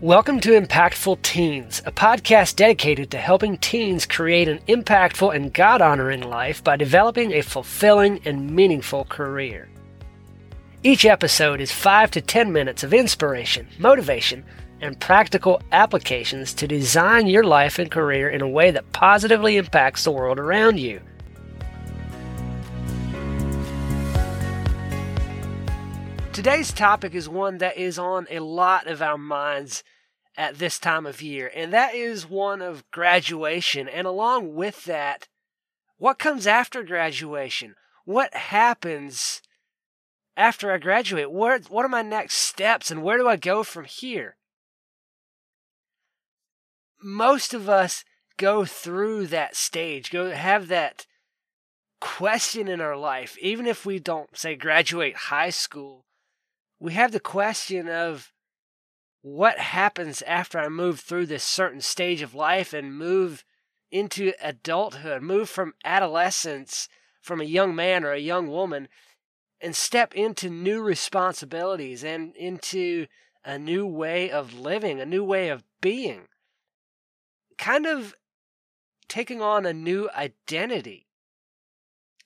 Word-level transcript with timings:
Welcome 0.00 0.38
to 0.42 0.50
Impactful 0.50 1.22
Teens, 1.22 1.82
a 1.84 1.90
podcast 1.90 2.54
dedicated 2.54 3.10
to 3.10 3.18
helping 3.18 3.58
teens 3.58 4.06
create 4.06 4.46
an 4.46 4.60
impactful 4.68 5.34
and 5.34 5.52
God 5.52 5.82
honoring 5.82 6.20
life 6.20 6.62
by 6.62 6.76
developing 6.76 7.32
a 7.32 7.42
fulfilling 7.42 8.20
and 8.24 8.48
meaningful 8.48 9.06
career. 9.06 9.68
Each 10.84 11.04
episode 11.04 11.60
is 11.60 11.72
5 11.72 12.12
to 12.12 12.20
10 12.20 12.52
minutes 12.52 12.84
of 12.84 12.94
inspiration, 12.94 13.66
motivation, 13.80 14.44
and 14.80 15.00
practical 15.00 15.60
applications 15.72 16.54
to 16.54 16.68
design 16.68 17.26
your 17.26 17.42
life 17.42 17.80
and 17.80 17.90
career 17.90 18.28
in 18.28 18.40
a 18.40 18.48
way 18.48 18.70
that 18.70 18.92
positively 18.92 19.56
impacts 19.56 20.04
the 20.04 20.12
world 20.12 20.38
around 20.38 20.78
you. 20.78 21.00
Today's 26.38 26.72
topic 26.72 27.16
is 27.16 27.28
one 27.28 27.58
that 27.58 27.76
is 27.76 27.98
on 27.98 28.28
a 28.30 28.38
lot 28.38 28.86
of 28.86 29.02
our 29.02 29.18
minds 29.18 29.82
at 30.36 30.60
this 30.60 30.78
time 30.78 31.04
of 31.04 31.20
year, 31.20 31.50
and 31.52 31.72
that 31.72 31.96
is 31.96 32.30
one 32.30 32.62
of 32.62 32.88
graduation. 32.92 33.88
And 33.88 34.06
along 34.06 34.54
with 34.54 34.84
that, 34.84 35.26
what 35.96 36.20
comes 36.20 36.46
after 36.46 36.84
graduation? 36.84 37.74
What 38.04 38.34
happens 38.34 39.42
after 40.36 40.70
I 40.70 40.78
graduate? 40.78 41.32
What, 41.32 41.70
what 41.70 41.84
are 41.84 41.88
my 41.88 42.02
next 42.02 42.34
steps, 42.34 42.92
and 42.92 43.02
where 43.02 43.18
do 43.18 43.26
I 43.26 43.34
go 43.34 43.64
from 43.64 43.86
here? 43.86 44.36
Most 47.02 47.52
of 47.52 47.68
us 47.68 48.04
go 48.36 48.64
through 48.64 49.26
that 49.26 49.56
stage, 49.56 50.12
go 50.12 50.30
have 50.30 50.68
that 50.68 51.04
question 52.00 52.68
in 52.68 52.80
our 52.80 52.96
life, 52.96 53.36
even 53.40 53.66
if 53.66 53.84
we 53.84 53.98
don't 53.98 54.38
say 54.38 54.54
graduate 54.54 55.16
high 55.16 55.50
school 55.50 56.04
we 56.80 56.92
have 56.92 57.12
the 57.12 57.20
question 57.20 57.88
of 57.88 58.32
what 59.22 59.58
happens 59.58 60.22
after 60.22 60.58
I 60.58 60.68
move 60.68 61.00
through 61.00 61.26
this 61.26 61.44
certain 61.44 61.80
stage 61.80 62.22
of 62.22 62.34
life 62.34 62.72
and 62.72 62.96
move 62.96 63.44
into 63.90 64.32
adulthood, 64.40 65.22
move 65.22 65.48
from 65.48 65.74
adolescence, 65.84 66.88
from 67.20 67.40
a 67.40 67.44
young 67.44 67.74
man 67.74 68.04
or 68.04 68.12
a 68.12 68.18
young 68.18 68.48
woman, 68.48 68.88
and 69.60 69.74
step 69.74 70.14
into 70.14 70.48
new 70.48 70.80
responsibilities 70.80 72.04
and 72.04 72.34
into 72.36 73.06
a 73.44 73.58
new 73.58 73.86
way 73.86 74.30
of 74.30 74.54
living, 74.54 75.00
a 75.00 75.06
new 75.06 75.24
way 75.24 75.48
of 75.48 75.64
being. 75.80 76.28
Kind 77.56 77.86
of 77.86 78.14
taking 79.08 79.42
on 79.42 79.66
a 79.66 79.72
new 79.72 80.08
identity. 80.14 81.06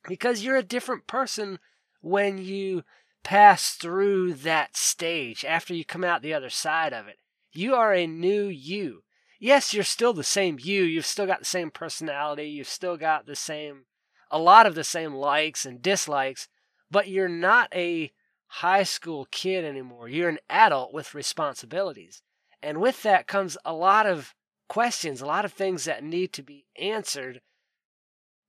Because 0.06 0.44
you're 0.44 0.56
a 0.56 0.62
different 0.62 1.06
person 1.06 1.58
when 2.00 2.38
you 2.38 2.82
pass 3.22 3.72
through 3.72 4.34
that 4.34 4.76
stage 4.76 5.44
after 5.44 5.74
you 5.74 5.84
come 5.84 6.04
out 6.04 6.22
the 6.22 6.34
other 6.34 6.50
side 6.50 6.92
of 6.92 7.06
it. 7.06 7.18
You 7.52 7.74
are 7.74 7.92
a 7.92 8.06
new 8.06 8.46
you. 8.46 9.02
Yes, 9.38 9.74
you're 9.74 9.84
still 9.84 10.12
the 10.12 10.24
same 10.24 10.58
you. 10.60 10.84
You've 10.84 11.06
still 11.06 11.26
got 11.26 11.40
the 11.40 11.44
same 11.44 11.70
personality. 11.70 12.44
You've 12.44 12.68
still 12.68 12.96
got 12.96 13.26
the 13.26 13.36
same, 13.36 13.86
a 14.30 14.38
lot 14.38 14.66
of 14.66 14.74
the 14.74 14.84
same 14.84 15.14
likes 15.14 15.66
and 15.66 15.82
dislikes, 15.82 16.48
but 16.90 17.08
you're 17.08 17.28
not 17.28 17.68
a 17.74 18.12
high 18.46 18.82
school 18.82 19.26
kid 19.30 19.64
anymore. 19.64 20.08
You're 20.08 20.28
an 20.28 20.38
adult 20.48 20.92
with 20.92 21.14
responsibilities. 21.14 22.22
And 22.62 22.80
with 22.80 23.02
that 23.02 23.26
comes 23.26 23.56
a 23.64 23.72
lot 23.72 24.06
of 24.06 24.34
questions, 24.68 25.20
a 25.20 25.26
lot 25.26 25.44
of 25.44 25.52
things 25.52 25.84
that 25.84 26.04
need 26.04 26.32
to 26.34 26.42
be 26.42 26.66
answered 26.78 27.40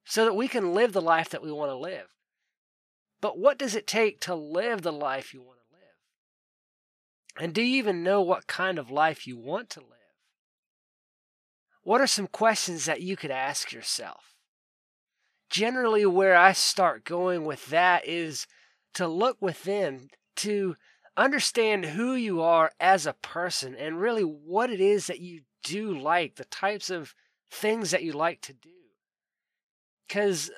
so 0.05 0.25
that 0.25 0.35
we 0.35 0.47
can 0.47 0.73
live 0.73 0.93
the 0.93 1.01
life 1.01 1.29
that 1.29 1.41
we 1.41 1.51
want 1.51 1.71
to 1.71 1.75
live. 1.75 2.07
But 3.23 3.39
what 3.39 3.57
does 3.57 3.73
it 3.73 3.87
take 3.87 4.19
to 4.19 4.35
live 4.35 4.81
the 4.81 4.91
life 4.91 5.33
you 5.33 5.41
want 5.41 5.59
to 5.59 5.75
live? 5.77 7.45
And 7.45 7.53
do 7.53 7.61
you 7.61 7.77
even 7.77 8.03
know 8.03 8.21
what 8.21 8.47
kind 8.47 8.77
of 8.77 8.91
life 8.91 9.25
you 9.25 9.37
want 9.37 9.69
to 9.69 9.79
live? 9.79 9.89
What 11.83 12.01
are 12.01 12.07
some 12.07 12.27
questions 12.27 12.83
that 12.83 13.01
you 13.01 13.15
could 13.15 13.31
ask 13.31 13.71
yourself? 13.71 14.35
Generally, 15.49 16.05
where 16.07 16.35
I 16.35 16.51
start 16.51 17.05
going 17.05 17.45
with 17.45 17.67
that 17.67 18.05
is 18.05 18.45
to 18.95 19.07
look 19.07 19.37
within, 19.39 20.09
to 20.35 20.75
understand 21.15 21.85
who 21.85 22.15
you 22.15 22.41
are 22.41 22.71
as 22.77 23.05
a 23.05 23.13
person 23.13 23.73
and 23.73 24.01
really 24.01 24.23
what 24.23 24.69
it 24.69 24.81
is 24.81 25.07
that 25.07 25.21
you 25.21 25.43
do 25.63 25.97
like, 25.97 26.35
the 26.35 26.43
types 26.43 26.89
of 26.89 27.15
things 27.49 27.91
that 27.91 28.03
you 28.03 28.11
like 28.11 28.41
to 28.41 28.53
do. 28.53 28.69
Because 30.09 30.51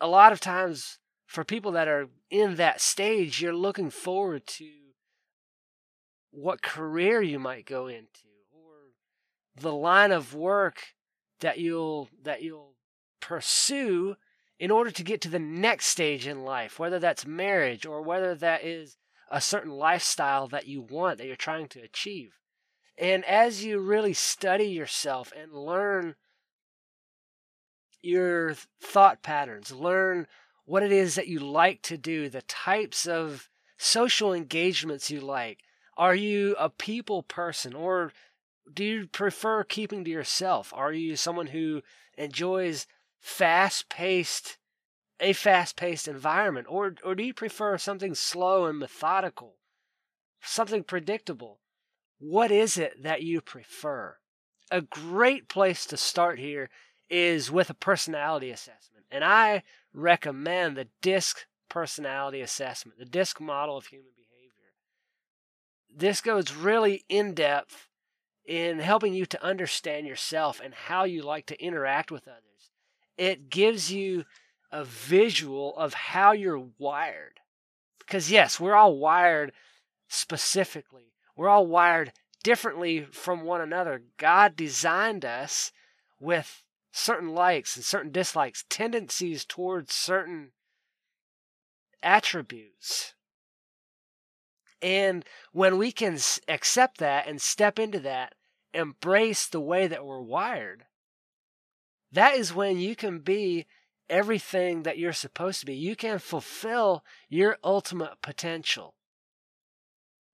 a 0.00 0.06
lot 0.06 0.30
of 0.30 0.38
times 0.38 1.00
for 1.32 1.44
people 1.44 1.72
that 1.72 1.88
are 1.88 2.08
in 2.30 2.56
that 2.56 2.78
stage, 2.78 3.40
you're 3.40 3.54
looking 3.54 3.88
forward 3.88 4.46
to 4.46 4.68
what 6.30 6.60
career 6.60 7.22
you 7.22 7.38
might 7.38 7.64
go 7.64 7.86
into 7.86 8.28
or 8.52 8.92
the 9.58 9.72
line 9.72 10.12
of 10.12 10.34
work 10.34 10.88
that 11.40 11.58
you'll 11.58 12.10
that 12.22 12.42
you'll 12.42 12.74
pursue 13.20 14.14
in 14.58 14.70
order 14.70 14.90
to 14.90 15.02
get 15.02 15.22
to 15.22 15.30
the 15.30 15.38
next 15.38 15.86
stage 15.86 16.26
in 16.26 16.44
life, 16.44 16.78
whether 16.78 16.98
that's 16.98 17.24
marriage 17.24 17.86
or 17.86 18.02
whether 18.02 18.34
that 18.34 18.62
is 18.62 18.98
a 19.30 19.40
certain 19.40 19.72
lifestyle 19.72 20.46
that 20.48 20.66
you 20.66 20.82
want 20.82 21.16
that 21.16 21.26
you're 21.26 21.34
trying 21.34 21.66
to 21.66 21.80
achieve. 21.80 22.34
And 22.98 23.24
as 23.24 23.64
you 23.64 23.80
really 23.80 24.12
study 24.12 24.66
yourself 24.66 25.32
and 25.34 25.54
learn 25.54 26.14
your 28.02 28.54
thought 28.82 29.22
patterns, 29.22 29.72
learn 29.72 30.26
what 30.64 30.82
it 30.82 30.92
is 30.92 31.14
that 31.14 31.28
you 31.28 31.38
like 31.38 31.82
to 31.82 31.96
do, 31.96 32.28
the 32.28 32.42
types 32.42 33.06
of 33.06 33.48
social 33.76 34.32
engagements 34.32 35.10
you 35.10 35.20
like. 35.20 35.58
Are 35.96 36.14
you 36.14 36.54
a 36.58 36.70
people 36.70 37.22
person 37.22 37.74
or 37.74 38.12
do 38.72 38.84
you 38.84 39.06
prefer 39.06 39.64
keeping 39.64 40.04
to 40.04 40.10
yourself? 40.10 40.72
Are 40.74 40.92
you 40.92 41.16
someone 41.16 41.48
who 41.48 41.82
enjoys 42.16 42.86
fast 43.20 43.88
paced 43.88 44.58
a 45.20 45.32
fast 45.32 45.76
paced 45.76 46.08
environment 46.08 46.66
or 46.68 46.94
or 47.04 47.14
do 47.14 47.22
you 47.22 47.34
prefer 47.34 47.78
something 47.78 48.14
slow 48.14 48.66
and 48.66 48.78
methodical? 48.78 49.56
Something 50.42 50.82
predictable? 50.82 51.60
What 52.18 52.50
is 52.50 52.76
it 52.76 53.02
that 53.02 53.22
you 53.22 53.40
prefer? 53.40 54.16
A 54.70 54.80
great 54.80 55.48
place 55.48 55.86
to 55.86 55.96
start 55.96 56.38
here 56.38 56.70
is 57.10 57.50
with 57.50 57.68
a 57.68 57.74
personality 57.74 58.50
assessment. 58.50 58.91
And 59.12 59.22
I 59.22 59.62
recommend 59.92 60.76
the 60.76 60.88
DISC 61.02 61.46
personality 61.68 62.40
assessment, 62.40 62.98
the 62.98 63.04
DISC 63.04 63.40
model 63.40 63.76
of 63.76 63.86
human 63.86 64.10
behavior. 64.16 64.72
This 65.94 66.22
goes 66.22 66.54
really 66.54 67.04
in 67.08 67.34
depth 67.34 67.88
in 68.46 68.78
helping 68.78 69.14
you 69.14 69.26
to 69.26 69.44
understand 69.44 70.06
yourself 70.06 70.60
and 70.64 70.74
how 70.74 71.04
you 71.04 71.22
like 71.22 71.46
to 71.46 71.62
interact 71.62 72.10
with 72.10 72.26
others. 72.26 72.70
It 73.16 73.50
gives 73.50 73.92
you 73.92 74.24
a 74.72 74.84
visual 74.84 75.76
of 75.76 75.94
how 75.94 76.32
you're 76.32 76.68
wired. 76.78 77.40
Because, 77.98 78.30
yes, 78.30 78.58
we're 78.58 78.74
all 78.74 78.96
wired 78.96 79.52
specifically, 80.08 81.12
we're 81.36 81.48
all 81.48 81.66
wired 81.66 82.12
differently 82.42 83.06
from 83.12 83.42
one 83.42 83.60
another. 83.60 84.02
God 84.16 84.56
designed 84.56 85.24
us 85.24 85.70
with 86.18 86.62
certain 86.92 87.30
likes 87.30 87.74
and 87.74 87.84
certain 87.84 88.12
dislikes, 88.12 88.64
tendencies 88.68 89.44
towards 89.44 89.94
certain 89.94 90.52
attributes. 92.02 93.14
And 94.80 95.24
when 95.52 95.78
we 95.78 95.90
can 95.90 96.18
accept 96.48 96.98
that 96.98 97.26
and 97.26 97.40
step 97.40 97.78
into 97.78 98.00
that, 98.00 98.34
embrace 98.74 99.46
the 99.46 99.60
way 99.60 99.86
that 99.86 100.04
we're 100.04 100.20
wired, 100.20 100.84
that 102.10 102.36
is 102.36 102.54
when 102.54 102.78
you 102.78 102.94
can 102.94 103.20
be 103.20 103.66
everything 104.10 104.82
that 104.82 104.98
you're 104.98 105.12
supposed 105.12 105.60
to 105.60 105.66
be. 105.66 105.74
You 105.74 105.96
can 105.96 106.18
fulfill 106.18 107.04
your 107.28 107.56
ultimate 107.64 108.20
potential. 108.20 108.94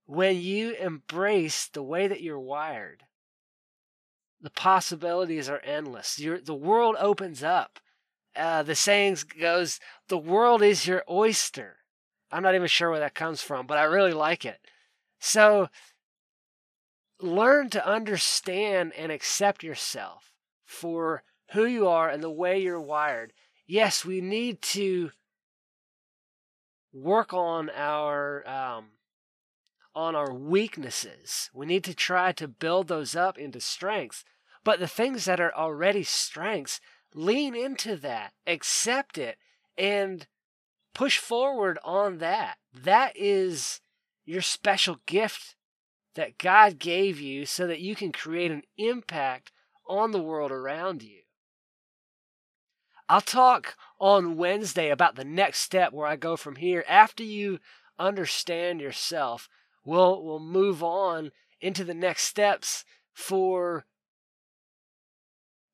When 0.06 0.40
you 0.40 0.72
embrace 0.72 1.68
the 1.68 1.82
way 1.82 2.08
that 2.08 2.22
you're 2.22 2.40
wired, 2.40 3.04
the 4.40 4.50
possibilities 4.50 5.48
are 5.48 5.60
endless. 5.60 6.18
You're, 6.18 6.40
the 6.40 6.54
world 6.54 6.96
opens 6.98 7.42
up. 7.42 7.78
Uh, 8.36 8.62
the 8.62 8.74
saying 8.74 9.16
goes, 9.40 9.80
"The 10.08 10.18
world 10.18 10.62
is 10.62 10.86
your 10.86 11.02
oyster." 11.10 11.78
I'm 12.30 12.42
not 12.42 12.54
even 12.54 12.68
sure 12.68 12.90
where 12.90 13.00
that 13.00 13.14
comes 13.14 13.42
from, 13.42 13.66
but 13.66 13.78
I 13.78 13.84
really 13.84 14.12
like 14.12 14.44
it. 14.44 14.60
So, 15.18 15.70
learn 17.20 17.70
to 17.70 17.86
understand 17.86 18.92
and 18.96 19.10
accept 19.10 19.62
yourself 19.62 20.34
for 20.64 21.24
who 21.52 21.64
you 21.64 21.88
are 21.88 22.08
and 22.08 22.22
the 22.22 22.30
way 22.30 22.60
you're 22.60 22.80
wired. 22.80 23.32
Yes, 23.66 24.04
we 24.04 24.20
need 24.20 24.62
to 24.62 25.10
work 26.92 27.32
on 27.32 27.70
our 27.70 28.46
um, 28.48 28.86
on 29.98 30.14
our 30.14 30.32
weaknesses. 30.32 31.50
We 31.52 31.66
need 31.66 31.82
to 31.82 31.92
try 31.92 32.30
to 32.30 32.46
build 32.46 32.86
those 32.86 33.16
up 33.16 33.36
into 33.36 33.60
strengths. 33.60 34.24
But 34.62 34.78
the 34.78 34.86
things 34.86 35.24
that 35.24 35.40
are 35.40 35.52
already 35.52 36.04
strengths, 36.04 36.80
lean 37.14 37.56
into 37.56 37.96
that, 37.96 38.32
accept 38.46 39.18
it, 39.18 39.38
and 39.76 40.28
push 40.94 41.18
forward 41.18 41.80
on 41.82 42.18
that. 42.18 42.58
That 42.72 43.16
is 43.16 43.80
your 44.24 44.40
special 44.40 45.00
gift 45.06 45.56
that 46.14 46.38
God 46.38 46.78
gave 46.78 47.18
you 47.18 47.44
so 47.44 47.66
that 47.66 47.80
you 47.80 47.96
can 47.96 48.12
create 48.12 48.52
an 48.52 48.62
impact 48.76 49.50
on 49.88 50.12
the 50.12 50.22
world 50.22 50.52
around 50.52 51.02
you. 51.02 51.22
I'll 53.08 53.20
talk 53.20 53.74
on 53.98 54.36
Wednesday 54.36 54.90
about 54.90 55.16
the 55.16 55.24
next 55.24 55.58
step 55.58 55.92
where 55.92 56.06
I 56.06 56.14
go 56.14 56.36
from 56.36 56.54
here. 56.54 56.84
After 56.88 57.24
you 57.24 57.58
understand 57.98 58.80
yourself, 58.80 59.48
we'll, 59.88 60.22
we'll 60.22 60.38
move 60.38 60.82
on 60.82 61.32
into 61.62 61.82
the 61.82 61.94
next 61.94 62.24
steps 62.24 62.84
for 63.14 63.86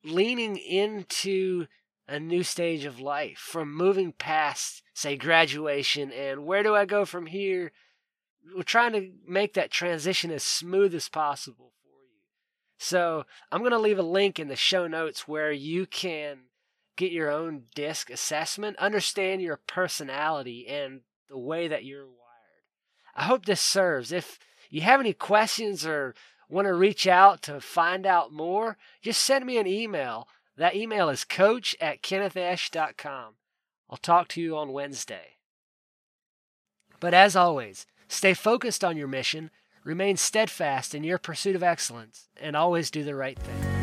leaning 0.04 0.56
into 0.56 1.66
a 2.06 2.20
new 2.20 2.42
stage 2.42 2.84
of 2.84 3.00
life, 3.00 3.38
from 3.38 3.74
moving 3.74 4.12
past, 4.12 4.82
say, 4.94 5.16
graduation 5.16 6.12
and 6.12 6.46
where 6.46 6.62
do 6.62 6.74
I 6.76 6.84
go 6.84 7.04
from 7.04 7.26
here? 7.26 7.72
We're 8.54 8.62
trying 8.62 8.92
to 8.92 9.10
make 9.26 9.54
that 9.54 9.70
transition 9.70 10.30
as 10.30 10.44
smooth 10.44 10.94
as 10.94 11.08
possible 11.08 11.72
for 11.82 11.88
you. 11.88 12.20
So 12.78 13.24
I'm 13.50 13.60
going 13.60 13.72
to 13.72 13.78
leave 13.78 13.98
a 13.98 14.02
link 14.02 14.38
in 14.38 14.48
the 14.48 14.56
show 14.56 14.86
notes 14.86 15.26
where 15.26 15.50
you 15.50 15.86
can 15.86 16.40
get 16.96 17.10
your 17.10 17.30
own 17.30 17.64
disc 17.74 18.10
assessment, 18.10 18.76
understand 18.76 19.42
your 19.42 19.58
personality 19.66 20.68
and 20.68 21.00
the 21.28 21.38
way 21.38 21.66
that 21.66 21.84
you're. 21.84 22.06
I 23.14 23.24
hope 23.24 23.46
this 23.46 23.60
serves. 23.60 24.12
If 24.12 24.38
you 24.70 24.80
have 24.82 25.00
any 25.00 25.12
questions 25.12 25.86
or 25.86 26.14
want 26.48 26.66
to 26.66 26.74
reach 26.74 27.06
out 27.06 27.42
to 27.42 27.60
find 27.60 28.06
out 28.06 28.32
more, 28.32 28.76
just 29.02 29.22
send 29.22 29.46
me 29.46 29.58
an 29.58 29.66
email. 29.66 30.28
That 30.56 30.76
email 30.76 31.08
is 31.08 31.24
coach 31.24 31.74
at 31.80 32.02
kennethash.com. 32.02 33.34
I'll 33.90 33.96
talk 33.96 34.28
to 34.28 34.40
you 34.40 34.56
on 34.56 34.72
Wednesday. 34.72 35.36
But 37.00 37.14
as 37.14 37.36
always, 37.36 37.86
stay 38.08 38.34
focused 38.34 38.84
on 38.84 38.96
your 38.96 39.08
mission, 39.08 39.50
remain 39.84 40.16
steadfast 40.16 40.94
in 40.94 41.04
your 41.04 41.18
pursuit 41.18 41.56
of 41.56 41.62
excellence, 41.62 42.28
and 42.40 42.56
always 42.56 42.90
do 42.90 43.04
the 43.04 43.14
right 43.14 43.38
thing. 43.38 43.73